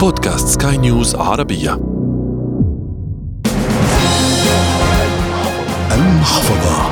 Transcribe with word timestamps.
بودكاست 0.00 0.48
سكاي 0.48 0.76
نيوز 0.76 1.14
عربية. 1.14 1.80
المحفظة. 5.94 6.90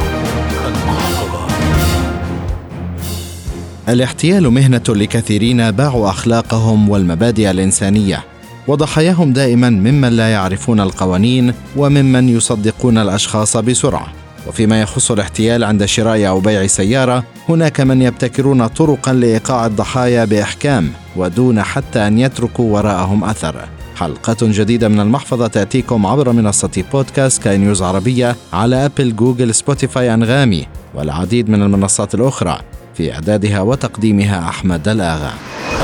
الاحتيال 3.89 4.51
مهنة 4.51 4.83
لكثيرين 4.89 5.71
باعوا 5.71 6.11
أخلاقهم 6.11 6.89
والمبادئ 6.89 7.51
الإنسانية. 7.51 8.25
وضحاياهم 8.69 9.33
دائما 9.33 9.71
ممن 9.71 10.09
لا 10.09 10.29
يعرفون 10.29 10.81
القوانين 10.81 11.55
وممن 11.77 12.29
يصدقون 12.29 12.99
الأشخاص 12.99 13.57
بسرعة. 13.57 14.09
وفيما 14.49 14.81
يخص 14.81 15.11
الاحتيال 15.11 15.65
عند 15.65 15.85
شراء 15.85 16.29
أو 16.29 16.41
بيع 16.41 16.67
سيارة 16.67 17.25
هناك 17.49 17.81
من 17.81 18.03
يبتكرون 18.03 18.67
طرقا 18.67 19.13
لإيقاع 19.13 19.67
الضحايا 19.67 20.25
بإحكام. 20.25 20.93
ودون 21.17 21.63
حتى 21.63 22.07
أن 22.07 22.19
يتركوا 22.19 22.75
وراءهم 22.75 23.25
أثر. 23.25 23.69
حلقة 23.97 24.37
جديدة 24.43 24.89
من 24.89 25.01
المحفظة 25.01 25.47
تأتيكم 25.47 26.07
عبر 26.07 26.33
منصة 26.33 26.85
بودكاست 26.93 27.43
سكاي 27.43 27.59
نيوز 27.59 27.83
عربية 27.83 28.37
على 28.53 28.85
أبل 28.85 29.17
جوجل 29.17 29.55
سبوتيفاي 29.55 30.15
أنغامي 30.15 30.67
والعديد 30.95 31.51
من 31.51 31.63
المنصات 31.63 32.15
الأخرى. 32.15 32.61
في 32.95 33.13
إعدادها 33.13 33.61
وتقديمها 33.61 34.49
أحمد 34.49 34.89
الآغا. 34.89 35.33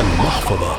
المحفظة. 0.01 0.77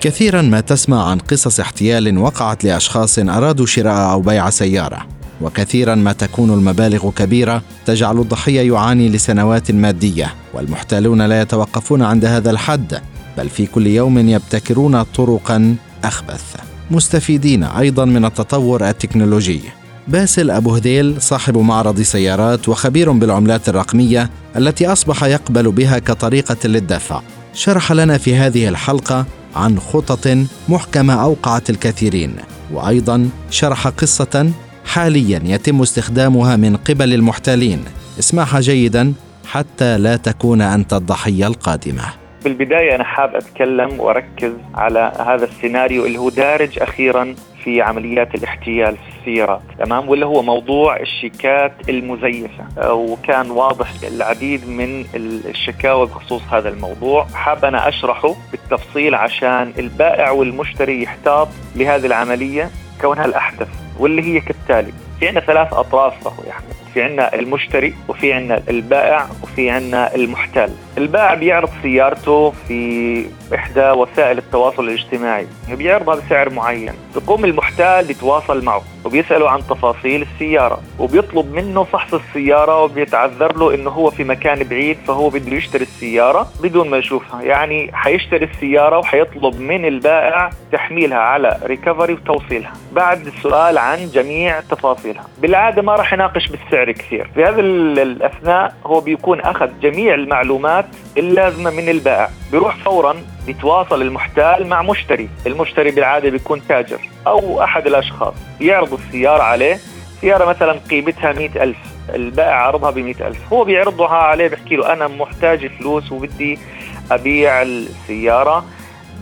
كثيرا 0.00 0.42
ما 0.42 0.60
تسمع 0.60 1.10
عن 1.10 1.18
قصص 1.18 1.60
احتيال 1.60 2.18
وقعت 2.18 2.64
لأشخاص 2.64 3.18
أرادوا 3.18 3.66
شراء 3.66 4.12
أو 4.12 4.20
بيع 4.20 4.50
سيارة. 4.50 5.06
وكثيرا 5.40 5.94
ما 5.94 6.12
تكون 6.12 6.50
المبالغ 6.50 7.10
كبيرة 7.10 7.62
تجعل 7.86 8.18
الضحية 8.18 8.72
يعاني 8.72 9.08
لسنوات 9.08 9.70
مادية 9.70 10.34
والمحتالون 10.54 11.22
لا 11.22 11.40
يتوقفون 11.42 12.02
عند 12.02 12.24
هذا 12.24 12.50
الحد. 12.50 13.00
بل 13.38 13.48
في 13.48 13.66
كل 13.66 13.86
يوم 13.86 14.18
يبتكرون 14.18 15.02
طرقا 15.02 15.76
أخبث. 16.04 16.56
مستفيدين 16.90 17.64
أيضا 17.64 18.04
من 18.04 18.24
التطور 18.24 18.88
التكنولوجي. 18.88 19.60
باسل 20.08 20.50
أبو 20.50 20.74
هذيل 20.74 21.22
صاحب 21.22 21.58
معرض 21.58 22.00
سيارات 22.00 22.68
وخبير 22.68 23.12
بالعملات 23.12 23.68
الرقمية 23.68 24.30
التي 24.56 24.86
أصبح 24.86 25.24
يقبل 25.24 25.72
بها 25.72 25.98
كطريقة 25.98 26.68
للدفع. 26.68 27.20
شرح 27.54 27.92
لنا 27.92 28.18
في 28.18 28.36
هذه 28.36 28.68
الحلقة 28.68 29.26
عن 29.56 29.80
خطط 29.80 30.28
محكمة 30.68 31.14
أوقعت 31.22 31.70
الكثيرين 31.70 32.34
وأيضا 32.72 33.28
شرح 33.50 33.88
قصة 33.88 34.50
حاليا 34.84 35.40
يتم 35.44 35.82
استخدامها 35.82 36.56
من 36.56 36.76
قبل 36.76 37.14
المحتالين. 37.14 37.84
اسمعها 38.18 38.60
جيدا 38.60 39.12
حتى 39.46 39.98
لا 39.98 40.16
تكون 40.16 40.60
أنت 40.60 40.92
الضحية 40.92 41.46
القادمة. 41.46 42.23
بالبداية 42.44 42.94
أنا 42.94 43.04
حاب 43.04 43.34
أتكلم 43.34 44.00
وأركز 44.00 44.52
على 44.74 45.12
هذا 45.26 45.44
السيناريو 45.44 46.06
اللي 46.06 46.18
هو 46.18 46.28
دارج 46.28 46.82
أخيرا 46.82 47.34
في 47.64 47.82
عمليات 47.82 48.34
الاحتيال 48.34 48.96
في 48.96 49.18
السيارات 49.18 49.60
تمام؟ 49.78 50.08
واللي 50.08 50.26
هو 50.26 50.42
موضوع 50.42 51.00
الشيكات 51.00 51.72
المزيفة. 51.88 52.92
وكان 52.92 53.50
واضح 53.50 53.88
العديد 54.02 54.68
من 54.68 55.04
الشكاوى 55.46 56.06
بخصوص 56.06 56.42
هذا 56.52 56.68
الموضوع. 56.68 57.26
حاب 57.34 57.64
أنا 57.64 57.88
أشرحه 57.88 58.34
بالتفصيل 58.50 59.14
عشان 59.14 59.72
البائع 59.78 60.30
والمشتري 60.30 61.02
يحتاط 61.02 61.48
لهذه 61.76 62.06
العملية 62.06 62.70
كونها 63.00 63.24
الأحدث 63.24 63.68
واللي 63.98 64.22
هي 64.22 64.40
كالتالي 64.40 64.92
في 65.20 65.26
عندنا 65.28 65.40
ثلاث 65.40 65.72
أخوي 65.72 66.50
أحمد. 66.50 66.73
في 66.94 67.02
عندنا 67.02 67.34
المشتري 67.34 67.94
وفي 68.08 68.32
عندنا 68.32 68.62
البائع 68.68 69.26
وفي 69.42 69.70
عندنا 69.70 70.14
المحتال. 70.14 70.70
البائع 70.98 71.34
بيعرض 71.34 71.68
سيارته 71.82 72.50
في 72.68 73.26
إحدى 73.54 73.90
وسائل 73.90 74.38
التواصل 74.38 74.84
الاجتماعي 74.84 75.46
بيعرضها 75.68 76.14
بسعر 76.14 76.50
معين. 76.50 76.92
بيقوم 77.14 77.44
المحتال 77.44 78.10
يتواصل 78.10 78.64
معه 78.64 78.82
وبيساله 79.04 79.50
عن 79.50 79.60
تفاصيل 79.70 80.22
السيارة 80.22 80.80
وبيطلب 80.98 81.54
منه 81.54 81.84
فحص 81.84 82.14
السيارة 82.14 82.82
وبيتعذر 82.82 83.56
له 83.56 83.74
إنه 83.74 83.90
هو 83.90 84.10
في 84.10 84.24
مكان 84.24 84.64
بعيد 84.64 84.98
فهو 85.06 85.28
بده 85.28 85.56
يشتري 85.56 85.82
السيارة 85.82 86.48
بدون 86.62 86.90
ما 86.90 86.96
يشوفها. 86.96 87.42
يعني 87.42 87.90
حيشتري 87.92 88.44
السيارة 88.44 88.98
وحيطلب 88.98 89.60
من 89.60 89.84
البائع 89.84 90.50
تحميلها 90.72 91.18
على 91.18 91.58
ريكفري 91.64 92.12
وتوصيلها. 92.12 92.72
بعد 92.92 93.26
السؤال 93.26 93.78
عن 93.78 94.08
جميع 94.14 94.60
تفاصيلها. 94.60 95.24
بالعادة 95.38 95.82
ما 95.82 95.96
راح 95.96 96.12
يناقش 96.12 96.48
بالسعر 96.48 96.92
كثير. 96.92 97.30
في 97.34 97.44
هذا 97.44 97.60
الأثناء 97.60 98.74
هو 98.86 99.00
بيكون 99.00 99.40
أخذ 99.40 99.68
جميع 99.82 100.14
المعلومات 100.14 100.86
اللازمة 101.16 101.70
من 101.70 101.88
البائع. 101.88 102.28
بيروح 102.52 102.76
فورا 102.76 103.16
بيتواصل 103.46 104.02
المحتال 104.02 104.66
مع 104.66 104.82
مشتري. 104.82 105.28
المشتري 105.46 105.90
بالعادة 105.90 106.30
بيكون 106.30 106.62
تاجر 106.68 106.98
أو 107.26 107.62
أحد 107.62 107.86
الأشخاص. 107.86 108.34
يعرض 108.60 108.92
السيارة 108.92 109.42
عليه. 109.42 109.78
سيارة 110.20 110.44
مثلا 110.44 110.72
قيمتها 110.90 111.32
مئة 111.32 111.62
ألف. 111.62 111.78
البائع 112.14 112.54
عرضها 112.54 112.90
ب 112.90 112.98
ألف. 112.98 113.52
هو 113.52 113.64
بيعرضها 113.64 114.08
عليه 114.08 114.48
بيحكي 114.48 114.76
له 114.76 114.92
أنا 114.92 115.08
محتاج 115.08 115.66
فلوس 115.66 116.12
وبدي 116.12 116.58
أبيع 117.10 117.62
السيارة 117.62 118.64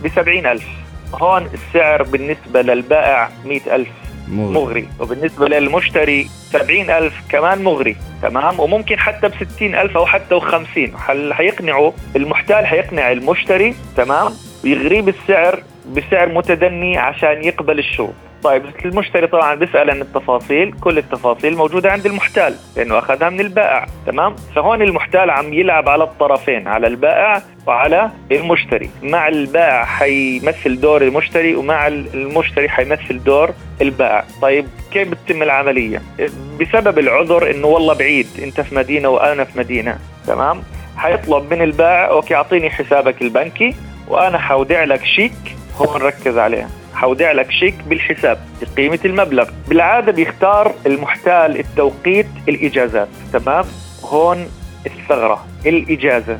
بسبعين 0.05 0.45
ألف. 0.45 0.67
هون 1.13 1.49
السعر 1.53 2.03
بالنسبة 2.03 2.61
للبائع 2.61 3.29
مئة 3.45 3.75
ألف. 3.75 3.89
مغري. 4.29 4.87
وبالنسبة 4.99 5.47
للمشتري 5.47 6.27
سبعين 6.29 6.89
ألف 6.89 7.13
كمان 7.29 7.63
مغري. 7.63 7.95
تمام؟ 8.21 8.59
وممكن 8.59 8.99
حتى 8.99 9.27
بستين 9.27 9.75
ألف 9.75 9.97
أو 9.97 10.05
حتى 10.05 10.35
وخمسين 10.35 10.93
حيقنعوا 11.31 11.91
المحتال؟ 12.15 12.65
حيقنع 12.65 13.11
المشتري. 13.11 13.75
تمام؟ 13.97 14.31
ويغريه 14.63 15.01
بالسعر 15.01 15.63
بسعر 15.95 16.29
متدني 16.29 16.97
عشان 16.97 17.43
يقبل 17.43 17.79
الشروط 17.79 18.13
طيب 18.43 18.63
المشتري 18.85 19.27
طبعا 19.27 19.55
بيسأل 19.55 19.89
عن 19.89 20.01
التفاصيل 20.01 20.73
كل 20.81 20.97
التفاصيل 20.97 21.55
موجودة 21.55 21.91
عند 21.91 22.05
المحتال 22.05 22.55
لأنه 22.77 22.99
أخذها 22.99 23.29
من 23.29 23.39
البائع 23.39 23.85
تمام؟ 24.05 24.35
فهون 24.55 24.81
المحتال 24.81 25.29
عم 25.29 25.53
يلعب 25.53 25.89
على 25.89 26.03
الطرفين 26.03 26.67
على 26.67 26.87
البائع 26.87 27.41
وعلى 27.67 28.11
المشتري. 28.31 28.89
مع 29.03 29.27
البائع 29.27 29.85
حيمثل 29.85 30.81
دور 30.81 31.01
المشتري 31.01 31.55
ومع 31.55 31.87
المشتري 31.87 32.69
حيمثل 32.69 33.23
دور 33.23 33.49
البائع. 33.81 34.23
طيب 34.41 34.65
كيف 34.93 35.07
بتتم 35.07 35.43
العملية؟ 35.43 36.01
بسبب 36.61 36.99
العذر 36.99 37.51
إنه 37.51 37.67
والله 37.67 37.93
بعيد 37.93 38.27
أنت 38.43 38.61
في 38.61 38.75
مدينة 38.75 39.09
وأنا 39.09 39.43
في 39.43 39.59
مدينة 39.59 39.97
تمام؟ 40.27 40.63
حيطلب 40.97 41.53
من 41.53 41.61
البائع 41.61 42.09
أوكي 42.09 42.35
أعطيني 42.35 42.69
حسابك 42.69 43.21
البنكي 43.21 43.75
وأنا 44.07 44.37
حودع 44.37 44.83
لك 44.83 45.05
شيك 45.05 45.33
هون 45.77 46.01
ركز 46.01 46.37
عليها. 46.37 46.69
حودع 47.03 47.31
لك 47.31 47.51
شيك 47.51 47.75
بالحساب 47.87 48.37
بقيمة 48.61 48.99
المبلغ. 49.05 49.49
بالعادة 49.67 50.11
بيختار 50.11 50.73
المحتال 50.85 51.59
التوقيت 51.59 52.27
الإجازات 52.49 53.07
تمام؟ 53.33 53.65
هون 54.03 54.47
الثغرة 54.85 55.45
الإجازة. 55.65 56.39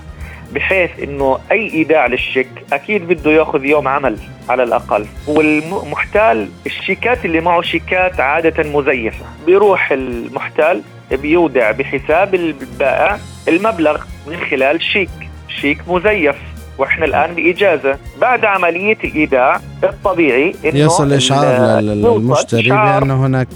بحيث 0.54 0.90
إنه 1.04 1.40
أي 1.52 1.70
إيداع 1.74 2.06
للشيك 2.08 2.48
أكيد 2.74 3.08
بده 3.08 3.32
يأخذ 3.32 3.66
يوم 3.66 3.88
عمل 3.88 4.18
على 4.50 4.64
الأقل. 4.64 5.06
والمحتال 5.28 6.50
الشيكات 6.66 7.26
اللي 7.26 7.42
معه 7.42 7.62
شيكات 7.62 8.20
عادة 8.20 8.70
مزيفة. 8.70 9.26
بيروح 9.46 9.92
المحتال 9.92 10.82
بيودع 11.12 11.72
بحساب 11.72 12.36
البائع 12.36 13.18
المبلغ 13.48 14.04
من 14.28 14.38
خلال 14.38 14.82
شيك. 14.82 15.10
شيك 15.62 15.78
مزيف. 15.88 16.36
وإحنا 16.78 17.06
الآن 17.06 17.36
بإجازة. 17.36 17.98
بعد 18.22 18.46
عملية 18.46 18.98
الإيداع 19.04 19.60
الطبيعي 19.90 20.56
إنه 20.66 20.80
يصل 20.80 21.14
إشعار 21.14 21.80
للمشتري 21.82 22.70
بأنه 22.70 23.26
هناك 23.26 23.48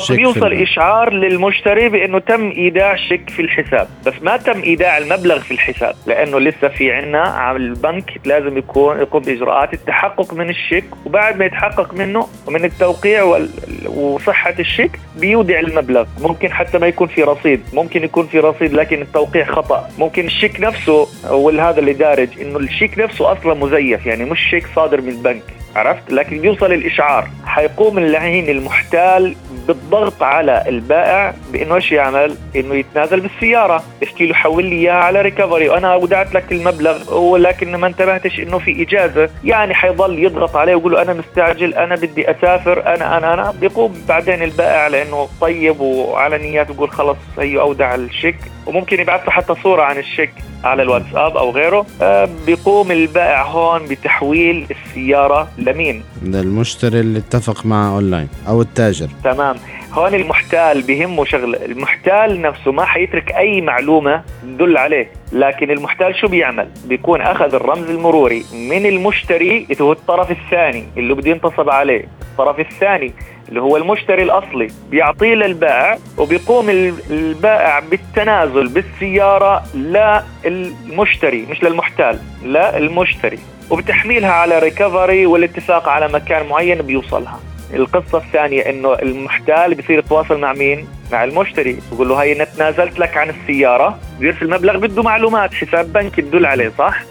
شيك 0.00 0.20
يوصل 0.20 0.52
إشعار 0.52 1.12
للمشتري 1.12 1.88
بأنه 1.88 2.18
تم 2.18 2.50
إيداع 2.50 2.96
شيك 2.96 3.30
في 3.30 3.42
الحساب. 3.42 3.88
بس 4.06 4.14
ما 4.22 4.36
تم 4.36 4.62
إيداع 4.62 4.98
المبلغ 4.98 5.38
في 5.38 5.50
الحساب 5.50 5.94
لأنه 6.06 6.40
لسه 6.40 6.68
في 6.68 6.92
عنا 6.92 7.52
البنك 7.56 8.20
لازم 8.24 8.58
يكون 8.58 8.98
يقوم 8.98 9.22
بإجراءات 9.22 9.74
التحقق 9.74 10.34
من 10.34 10.50
الشيك 10.50 10.84
وبعد 11.06 11.36
ما 11.36 11.44
يتحقق 11.44 11.94
منه 11.94 12.26
ومن 12.46 12.64
التوقيع 12.64 13.38
وصحة 13.86 14.54
الشيك 14.58 14.98
بيودع 15.16 15.60
المبلغ. 15.60 16.04
ممكن 16.20 16.52
حتى 16.52 16.78
ما 16.78 16.86
يكون 16.86 17.08
في 17.08 17.22
رصيد 17.22 17.60
ممكن 17.72 18.04
يكون 18.04 18.26
في 18.26 18.38
رصيد 18.38 18.72
لكن 18.72 19.02
التوقيع 19.02 19.44
خطأ. 19.44 19.88
ممكن 19.98 20.24
الشيك 20.24 20.60
نفسه 20.60 21.06
والهذا 21.30 21.78
اللي 21.78 21.92
دارج 21.92 22.28
إنه 22.40 22.58
الشيك 22.58 22.98
نفسه 22.98 23.32
أصلا 23.32 23.54
مزيف 23.54 24.06
يعني 24.06 24.24
مش 24.24 24.40
شيك 24.50 24.66
صادر 24.76 25.00
من 25.00 25.08
البنك. 25.08 25.42
عرفت؟ 25.76 26.12
لكن 26.12 26.40
بيوصل 26.40 26.72
الإشعار. 26.72 27.28
حيقوم 27.46 27.98
اللعين 27.98 28.48
المحتال 28.48 29.36
بالضغط 29.66 30.22
على 30.22 30.64
البائع 30.68 31.34
بإنه 31.52 31.74
إيش 31.74 31.92
يعمل؟ 31.92 32.36
إنه 32.56 32.74
يتنازل 32.74 33.20
بالسيارة، 33.20 33.82
يحكي 34.02 34.26
له 34.26 34.34
حول 34.34 34.64
لي 34.64 34.76
إياها 34.76 34.94
على 34.94 35.22
recovery 35.22 35.68
وأنا 35.68 35.94
اودعت 35.94 36.34
لك 36.34 36.52
المبلغ 36.52 37.18
ولكن 37.18 37.76
ما 37.76 37.86
انتبهتش 37.86 38.40
إنه 38.40 38.58
في 38.58 38.82
إجازة، 38.82 39.30
يعني 39.44 39.74
حيضل 39.74 40.18
يضغط 40.18 40.56
عليه 40.56 40.74
ويقول 40.74 40.92
له 40.92 41.02
أنا 41.02 41.12
مستعجل 41.12 41.74
أنا 41.74 41.94
بدي 41.94 42.30
أسافر 42.30 42.86
أنا 42.86 43.18
أنا 43.18 43.34
أنا. 43.34 43.54
بيقوم 43.60 44.04
بعدين 44.08 44.42
البائع 44.42 44.88
لأنه 44.88 45.28
طيب 45.40 45.80
وعلى 45.80 46.38
نيات 46.38 46.70
بيقول 46.70 46.90
خلص 46.90 47.18
هي 47.38 47.60
أودع 47.60 47.94
الشيك. 47.94 48.36
وممكن 48.66 49.00
يبعث 49.00 49.24
له 49.24 49.30
حتى 49.30 49.54
صورة 49.62 49.82
عن 49.82 49.98
الشيك 49.98 50.32
على 50.64 50.82
الواتساب 50.82 51.36
أو 51.36 51.50
غيره. 51.50 51.86
آه، 52.02 52.28
بيقوم 52.46 52.92
البائع 52.92 53.42
هون 53.42 53.86
بتحويل 53.86 54.66
السيارة 54.70 55.48
لمين؟ 55.64 56.02
للمشتري 56.22 57.00
اللي 57.00 57.18
اتفق 57.18 57.66
معه 57.66 57.94
أونلاين 57.94 58.28
أو 58.48 58.62
التاجر. 58.62 59.08
تمام. 59.24 59.56
هون 59.92 60.14
المحتال 60.14 60.82
بهمه 60.82 61.24
شغله 61.24 61.64
المحتال 61.64 62.42
نفسه 62.42 62.72
ما 62.72 62.84
حيترك 62.84 63.32
أي 63.32 63.60
معلومة 63.60 64.22
تدل 64.42 64.76
عليه 64.76 65.10
لكن 65.32 65.70
المحتال 65.70 66.16
شو 66.20 66.28
بيعمل؟ 66.28 66.68
بيكون 66.86 67.20
أخذ 67.20 67.54
الرمز 67.54 67.90
المروري 67.90 68.44
من 68.52 68.86
المشتري 68.86 69.66
اللي 69.70 69.84
هو 69.84 69.92
الطرف 69.92 70.30
الثاني 70.30 70.84
اللي 70.96 71.14
بده 71.14 71.30
ينتصب 71.30 71.70
عليه. 71.70 72.08
الطرف 72.32 72.60
الثاني 72.60 73.12
اللي 73.48 73.60
هو 73.60 73.76
المشتري 73.76 74.22
الأصلي 74.22 74.68
بيعطيه 74.90 75.34
للبائع 75.34 75.98
وبيقوم 76.18 76.70
البائع 77.10 77.80
بالتنازل 77.80 78.68
بالسيارة 78.68 79.62
للمشتري 79.74 81.46
مش 81.50 81.62
للمحتال 81.64 82.18
لا 82.44 82.78
المشتري 82.78 83.38
وبتحميلها 83.70 84.30
على 84.32 84.58
recovery 84.58 85.26
والاتفاق 85.26 85.88
على 85.88 86.08
مكان 86.08 86.48
معين 86.48 86.82
بيوصلها. 86.82 87.40
القصة 87.76 88.18
الثانية 88.18 88.70
إنه 88.70 88.94
المحتال 88.94 89.74
بصير 89.74 89.98
يتواصل 89.98 90.40
مع 90.40 90.52
مين؟ 90.52 90.88
مع 91.12 91.24
المشتري. 91.24 91.78
بقول 91.92 92.08
له 92.08 92.20
هاي 92.20 92.32
أنا 92.32 92.44
تنازلت 92.44 92.98
لك 92.98 93.16
عن 93.16 93.30
السيارة. 93.30 93.98
بيرسل 94.20 94.50
مبلغ 94.50 94.76
بده 94.76 95.02
معلومات. 95.02 95.54
حساب 95.54 95.92
بنكي 95.92 96.22
تدل 96.22 96.46
عليه 96.46 96.72
صح؟ 96.78 97.02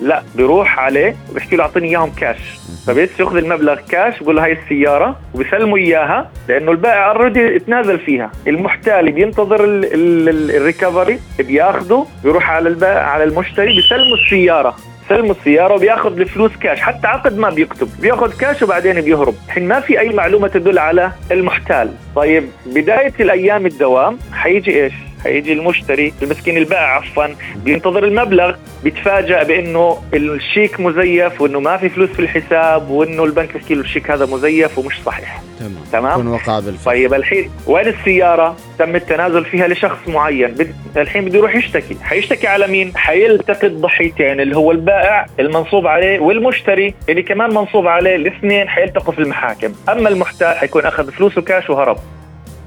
لا 0.00 0.22
بيروح 0.34 0.78
عليه 0.78 1.16
وبيحكي 1.30 1.56
له 1.56 1.62
أعطيني 1.62 1.88
إياهم 1.88 2.10
كاش 2.10 2.38
فبس 2.86 3.20
يأخذ 3.20 3.36
المبلغ 3.36 3.80
كاش 3.90 4.22
بقول 4.22 4.36
له 4.36 4.44
هاي 4.44 4.52
السيارة 4.52 5.16
وبيسلموا 5.34 5.78
إياها 5.78 6.30
لأنه 6.48 6.70
البائع 6.70 7.10
already 7.10 7.58
تنازل 7.58 7.98
فيها. 7.98 8.30
المحتال 8.46 9.12
بينتظر 9.12 9.60
ال 9.64 9.81
recovery 9.81 11.20
بياخذه 11.38 12.06
بيروح 12.24 12.50
على 12.50 12.68
البائع 12.68 13.06
على 13.06 13.24
المشتري 13.24 13.76
بيسلموا 13.76 14.16
السيارة. 14.16 14.76
سلم 15.08 15.30
السيارة 15.30 15.74
وبياخذ 15.74 16.20
الفلوس 16.20 16.50
كاش 16.56 16.80
حتى 16.80 17.06
عقد 17.06 17.38
ما 17.38 17.50
بيكتب. 17.50 17.88
بياخذ 18.00 18.38
كاش 18.38 18.62
وبعدين 18.62 19.00
بيهرب. 19.00 19.34
حين 19.48 19.68
ما 19.68 19.80
في 19.80 20.00
أي 20.00 20.08
معلومة 20.08 20.48
تدل 20.48 20.78
على 20.78 21.12
المحتال. 21.30 21.90
طيب 22.16 22.48
بداية 22.66 23.12
الأيام 23.20 23.66
الدوام 23.66 24.18
حيجي 24.32 24.84
إيش؟ 24.84 24.92
حيجي 25.24 25.52
المشتري 25.52 26.12
المسكين 26.22 26.56
البائع 26.56 26.96
عفوا 26.96 27.26
بينتظر 27.56 28.04
المبلغ 28.04 28.54
بيتفاجأ 28.84 29.42
بأنه 29.42 29.98
الشيك 30.14 30.80
مزيف 30.80 31.40
وأنه 31.40 31.60
ما 31.60 31.76
في 31.76 31.88
فلوس 31.88 32.10
في 32.10 32.20
الحساب 32.20 32.90
وأنه 32.90 33.24
البنك 33.24 33.52
بيحكي 33.52 33.74
له 33.74 33.80
الشيك 33.80 34.10
هذا 34.10 34.26
مزيف 34.26 34.78
ومش 34.78 35.02
صحيح. 35.06 35.40
تمام. 35.58 35.74
تمام؟ 35.92 36.32
وقع 36.32 36.60
بالفعل. 36.60 36.94
طيب 36.94 37.14
الحين 37.14 37.50
وين 37.66 37.88
السيارة؟ 37.88 38.56
تم 38.78 38.96
التنازل 38.96 39.44
فيها 39.44 39.68
لشخص 39.68 40.08
معين. 40.08 40.50
بد... 40.50 40.74
الحين 40.96 41.24
بده 41.24 41.38
يروح 41.38 41.56
يشتكي. 41.56 41.96
حيشتكي 42.02 42.46
على 42.46 42.66
مين؟ 42.66 42.96
حيلتقي 42.96 43.66
الضحيتين 43.66 44.40
اللي 44.40 44.56
هو 44.56 44.72
البائع 44.72 45.26
المنصوب 45.40 45.86
عليه 45.86 46.20
والمشتري 46.20 46.94
اللي 47.08 47.22
كمان 47.22 47.54
منصوب 47.54 47.86
عليه 47.86 48.16
الاثنين 48.16 48.68
حيلتقوا 48.68 49.12
في 49.12 49.18
المحاكم. 49.18 49.72
أما 49.88 50.08
المحتال 50.08 50.56
حيكون 50.56 50.84
أخذ 50.84 51.10
فلوسه 51.12 51.42
كاش 51.42 51.70
وهرب. 51.70 51.96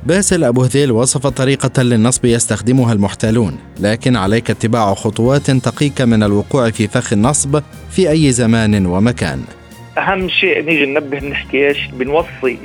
باسل 0.08 0.44
أبو 0.44 0.64
هذيل 0.64 0.92
وصف 0.92 1.28
طريقة 1.28 1.84
للنصب 1.84 2.26
يستخدمها 2.26 2.94
المحتالون 2.94 3.58
لكن 3.80 4.16
عليك 4.16 4.50
اتباع 4.50 4.94
خطوات 4.94 5.52
تقيك 5.52 6.02
من 6.02 6.24
الوقوع 6.24 6.70
في 6.70 6.88
فخ 6.88 7.14
النصب 7.14 7.62
في 7.92 8.10
أي 8.10 8.32
زمان 8.32 8.86
ومكان. 8.86 9.44
أهم 9.98 10.30
شيء 10.30 10.62
نيجي 10.62 10.86
ننبه 10.86 11.20
نحكي 11.20 11.68
إيش؟ 11.68 11.88
بنوصي 11.88 12.58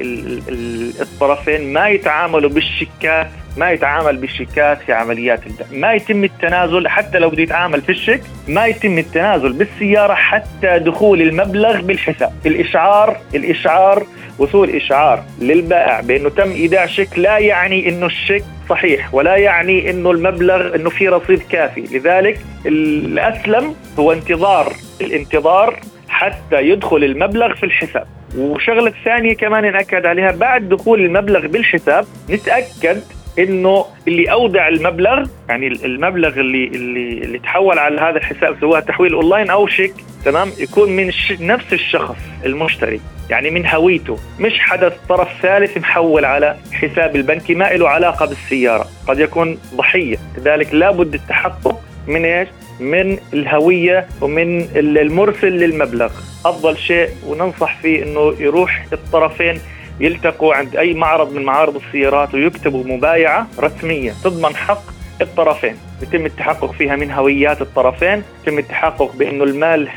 الطرفين 1.01 1.73
ما 1.73 1.89
يتعاملوا 1.89 2.51
بالشيكات 2.51 3.31
ما 3.57 3.71
يتعامل 3.71 4.17
بالشيكات 4.17 4.79
في 4.83 4.93
عمليات 4.93 5.41
البيع 5.47 5.67
ما 5.73 5.93
يتم 5.93 6.25
التنازل 6.25 6.89
حتى 6.89 7.19
لو 7.19 7.31
بده 7.31 7.43
يتعامل 7.43 7.81
في 7.81 7.93
الشيك 7.93 8.21
ما 8.49 8.67
يتم 8.67 8.99
التنازل 8.99 9.53
بالسيارة 9.53 10.15
حتى 10.15 10.79
دخول 10.79 11.23
المبلغ 11.23 11.81
بالحساب. 11.81 12.33
الإشعار 12.47 13.17
الإشعار 13.35 14.07
وصول 14.39 14.71
إشعار 14.71 15.25
للبائع 15.41 16.01
بأنه 16.01 16.29
تم 16.29 16.51
إيداع 16.51 16.87
شيك 16.87 17.19
لا 17.19 17.39
يعني 17.39 17.89
أنه 17.89 18.07
الشيك 18.07 18.45
صحيح 18.69 19.15
ولا 19.15 19.37
يعني 19.37 19.91
أنه 19.91 20.11
المبلغ 20.11 20.75
أنه 20.75 20.91
في 20.91 21.09
رصيد 21.09 21.43
كافي. 21.43 21.81
لذلك 21.81 22.41
الأسلم 22.67 23.75
هو 23.99 24.13
انتظار 24.13 24.73
الانتظار 25.01 25.81
حتى 26.09 26.63
يدخل 26.63 27.05
المبلغ 27.05 27.55
في 27.55 27.67
الحساب. 27.67 28.07
وشغلة 28.39 28.93
ثانية 29.05 29.35
كمان 29.35 29.73
نأكد 29.73 30.07
عليها 30.07 30.33
بعد 30.33 30.69
دخول 30.69 31.01
المبلغ 31.01 31.47
بالحساب 31.47 32.05
نتأكد 32.31 33.03
إنه 33.39 33.85
اللي 34.09 34.33
أودع 34.33 34.69
المبلغ 34.69 35.27
يعني 35.49 35.67
المبلغ 35.67 36.41
اللي 36.41 36.67
اللي 36.67 37.25
اللي 37.25 37.39
تحول 37.39 37.79
على 37.79 38.01
هذا 38.01 38.17
الحساب 38.17 38.57
سواء 38.61 38.81
تحويل 38.81 39.13
أونلاين 39.15 39.51
أو 39.51 39.67
شيك 39.67 39.95
تمام؟ 40.25 40.51
يكون 40.59 40.91
من 40.91 41.13
نفس 41.41 41.73
الشخص 41.73 42.17
المشتري 42.45 43.01
يعني 43.31 43.51
من 43.51 43.67
هويته. 43.67 44.19
مش 44.41 44.59
حدث 44.59 44.93
طرف 45.09 45.29
ثالث 45.43 45.79
محول 45.79 46.25
على 46.25 46.57
حساب 46.73 47.17
البنكي 47.17 47.55
ما 47.55 47.65
له 47.65 47.89
علاقة 47.89 48.27
بالسيارة. 48.27 48.87
قد 49.09 49.19
يكون 49.19 49.59
ضحية. 49.75 50.17
لذلك 50.39 50.75
لابد 50.75 51.15
التحقق 51.15 51.81
من 52.07 52.25
إيش؟ 52.25 52.49
من 52.81 53.19
الهوية 53.35 54.07
ومن 54.21 54.61
المرسل 54.77 55.53
للمبلغ. 55.53 56.11
أفضل 56.45 56.79
شيء 56.79 57.09
وننصح 57.27 57.81
فيه 57.81 58.03
إنه 58.03 58.35
يروح 58.41 58.85
الطرفين 58.93 59.61
يلتقوا 60.01 60.55
عند 60.55 60.77
أي 60.77 60.95
معرض 60.95 61.33
من 61.33 61.43
معارض 61.43 61.77
السيارات 61.77 62.35
ويكتبوا 62.35 62.85
مبايعة 62.85 63.47
رسمية 63.61 64.13
تضمن 64.25 64.57
حق 64.57 64.83
الطرفين. 65.21 65.77
يتم 66.03 66.27
التحقق 66.27 66.73
فيها 66.73 66.97
من 66.97 67.11
هويات 67.11 67.61
الطرفين. 67.61 68.23
يتم 68.43 68.59
التحقق 68.59 69.17
بأنه 69.17 69.45
المال 69.45 69.89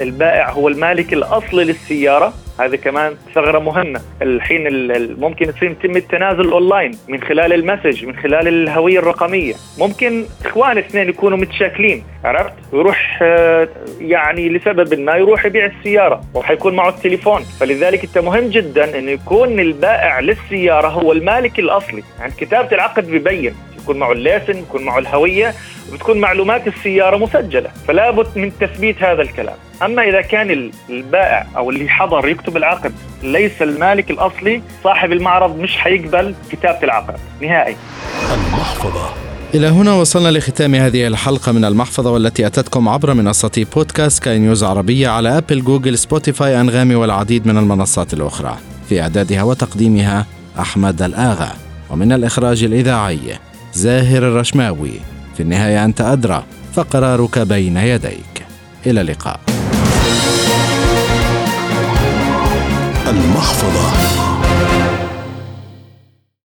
البائع 0.00 0.50
هو 0.50 0.68
المالك 0.68 1.12
الأصلي 1.12 1.64
للسيارة. 1.64 2.32
هذه 2.60 2.76
كمان 2.76 3.14
ثغرة 3.34 3.58
مهمة. 3.58 4.00
الحين 4.22 4.62
ممكن 5.20 5.48
يصير 5.48 5.70
يتم 5.70 5.96
التنازل 5.96 6.50
اونلاين 6.50 6.98
من 7.08 7.22
خلال 7.22 7.52
ال 7.52 7.58
message 7.58 8.04
من 8.04 8.16
خلال 8.16 8.48
الهوية 8.48 8.98
الرقمية. 8.98 9.54
ممكن 9.78 10.24
إخوان 10.44 10.78
اثنين 10.78 11.08
يكونوا 11.08 11.38
متشاكلين 11.38 12.04
عرفت؟ 12.24 12.52
ويروح 12.72 13.18
آه، 13.22 13.68
يعني 14.00 14.48
لسبب 14.48 15.00
ما 15.00 15.16
يروح 15.16 15.46
يبيع 15.46 15.66
السيارة 15.66 16.20
وحيكون 16.34 16.74
معه 16.76 16.88
التليفون. 16.88 17.42
فلذلك 17.60 18.04
انت 18.04 18.18
مهم 18.18 18.48
جدا 18.48 18.98
انه 18.98 19.10
يكون 19.10 19.60
البائع 19.60 20.20
للسيارة 20.20 20.88
هو 20.88 21.12
المالك 21.12 21.58
الأصلي. 21.58 22.02
يعني 22.20 22.32
كتابة 22.38 22.68
العقد 22.72 23.10
ببين 23.10 23.54
يكون 23.84 23.98
معه 23.98 24.12
ال 24.12 24.18
license 24.18 24.58
يكون 24.58 24.84
معه 24.84 24.98
الهوية 24.98 25.54
وبتكون 25.92 26.20
معلومات 26.20 26.66
السيارة 26.66 27.16
مسجلة 27.16 27.70
فلا 27.88 28.10
بد 28.10 28.38
من 28.38 28.52
تثبيت 28.60 29.02
هذا 29.02 29.22
الكلام. 29.22 29.56
أما 29.82 30.02
إذا 30.02 30.20
كان 30.20 30.70
البائع 30.90 31.46
أو 31.56 31.70
اللي 31.70 31.88
حضر 31.88 32.28
يكتب 32.28 32.56
العقد 32.56 32.92
ليس 33.22 33.62
المالك 33.62 34.10
الأصلي 34.10 34.62
صاحب 34.84 35.12
المعرض 35.12 35.58
مش 35.58 35.76
حيقبل 35.76 36.34
كتابة 36.52 36.78
العقد 36.82 37.16
نهائي. 37.40 37.76
المحفظة. 38.34 39.10
إلى 39.54 39.66
هنا 39.66 39.92
وصلنا 39.92 40.28
لختام 40.38 40.74
هذه 40.74 41.06
الحلقة 41.06 41.52
من 41.52 41.64
المحفظة 41.64 42.10
والتي 42.10 42.46
أتتكم 42.46 42.88
عبر 42.88 43.14
منصة 43.14 43.66
بودكاست 43.74 44.24
سكاي 44.24 44.38
نيوز 44.38 44.64
عربية 44.64 45.08
على 45.08 45.38
أبل 45.38 45.64
جوجل 45.64 45.98
سبوتيفاي 45.98 46.60
أنغامي 46.60 46.94
والعديد 46.94 47.46
من 47.46 47.58
المنصات 47.58 48.14
الأخرى. 48.14 48.56
في 48.88 49.02
إعدادها 49.02 49.42
وتقديمها 49.42 50.26
أحمد 50.60 51.02
الآغا 51.02 51.52
ومن 51.90 52.12
الإخراج 52.12 52.64
الإذاعي 52.64 53.18
زاهر 53.74 54.18
الرشماوي. 54.18 55.00
في 55.36 55.42
النهاية 55.42 55.84
أنت 55.84 56.00
أدرى 56.00 56.44
فقرارك 56.74 57.38
بين 57.38 57.76
يديك. 57.76 58.46
إلى 58.86 59.00
اللقاء. 59.00 59.40
المحفظة. 63.08 64.23